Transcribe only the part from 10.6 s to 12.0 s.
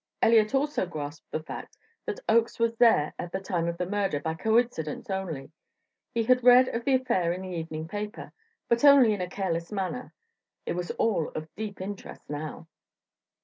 It was all of deep